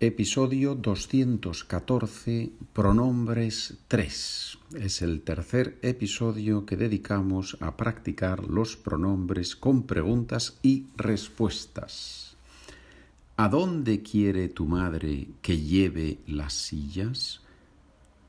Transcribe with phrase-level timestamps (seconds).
[0.00, 4.58] Episodio 214, pronombres 3.
[4.76, 12.36] Es el tercer episodio que dedicamos a practicar los pronombres con preguntas y respuestas.
[13.36, 17.40] ¿A dónde quiere tu madre que lleve las sillas?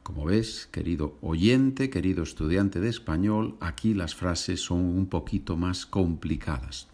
[0.02, 5.86] Como ves, querido oyente, querido estudiante de español, aquí las frases son un poquito más
[5.86, 6.88] complicadas.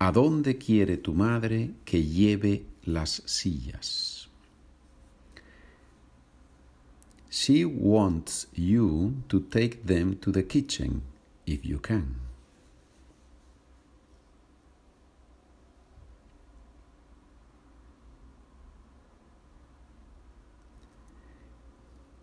[0.00, 4.28] ¿A dónde quiere tu madre que lleve las sillas?
[7.28, 11.02] She wants you to take them to the kitchen
[11.44, 12.16] if you can.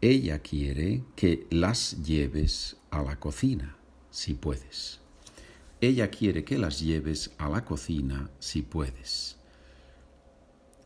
[0.01, 3.77] Ella quiere que las lleves a la cocina,
[4.11, 4.99] si puedes.
[5.79, 9.37] Ella quiere que las lleves a la cocina si puedes.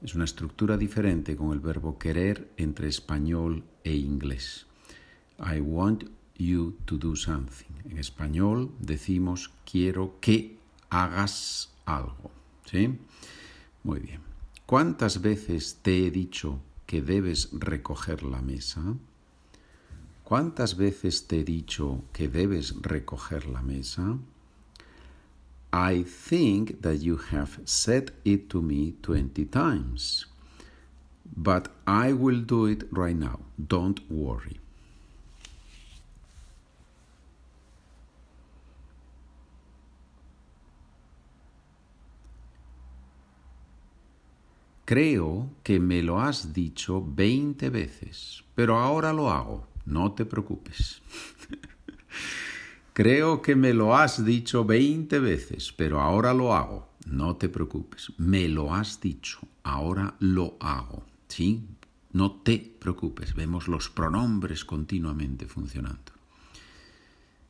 [0.02, 4.68] Es una estructura diferente con el verbo querer entre español e inglés.
[5.40, 6.04] I want
[6.38, 7.74] you to do something.
[7.90, 10.58] En español decimos quiero que
[10.90, 12.32] hagas algo.
[12.66, 12.98] ¿Sí?
[13.84, 14.22] Muy bien.
[14.66, 18.82] ¿Cuántas veces te he dicho que debes recoger la mesa?
[20.24, 24.18] ¿Cuántas veces te he dicho que debes recoger la mesa?
[25.72, 30.26] I think that you have said it to me 20 times,
[31.36, 33.40] but I will do it right now.
[33.58, 34.60] Don't worry.
[44.88, 49.68] Creo que me lo has dicho 20 veces, pero ahora lo hago.
[49.86, 51.02] No te preocupes.
[52.98, 56.90] Creo que me lo has dicho veinte veces, pero ahora lo hago.
[57.06, 58.12] No te preocupes.
[58.18, 61.06] Me lo has dicho, ahora lo hago.
[61.28, 61.64] ¿Sí?
[62.12, 63.36] No te preocupes.
[63.36, 66.12] Vemos los pronombres continuamente funcionando.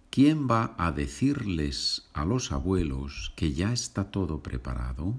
[0.09, 5.15] ¿Quién va a decirles a los abuelos que ya está todo preparado?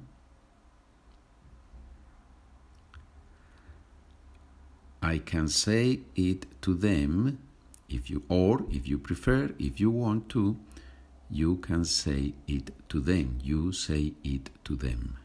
[5.03, 7.48] I can say it to them
[7.89, 10.57] if you or if you prefer if you want to
[11.31, 13.39] you can say it to them.
[13.43, 15.17] You say it to them.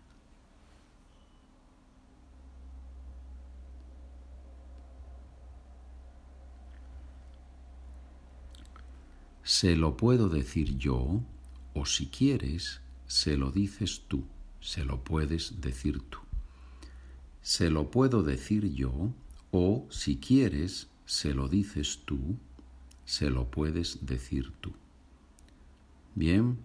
[9.44, 11.22] Se lo puedo decir yo,
[11.74, 14.24] o si quieres, se lo dices tú,
[14.60, 16.20] se lo puedes decir tú.
[17.42, 19.14] Se lo puedo decir yo,
[19.52, 22.38] o si quieres, se lo dices tú,
[23.06, 24.74] se lo puedes decir tú.
[26.16, 26.58] Bien,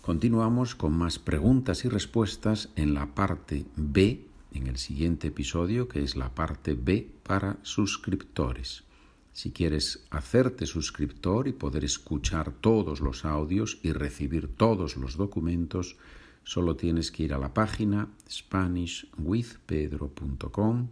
[0.00, 6.02] continuamos con más preguntas y respuestas en la parte B, en el siguiente episodio, que
[6.02, 8.84] es la parte B para suscriptores.
[9.32, 15.96] Si quieres hacerte suscriptor y poder escuchar todos los audios y recibir todos los documentos,
[16.44, 20.88] solo tienes que ir a la página SpanishWithPedro.com,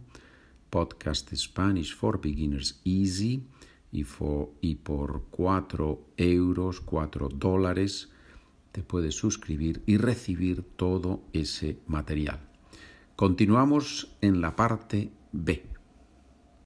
[0.71, 3.43] podcast Spanish for Beginners Easy,
[3.91, 8.11] y, por 4 euros, 4 dólares,
[8.71, 12.39] te puedes suscribir y recibir todo ese material.
[13.15, 15.70] Continuamos en la parte B.